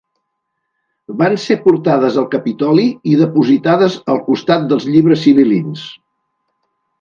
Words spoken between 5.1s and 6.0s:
sibil·lins.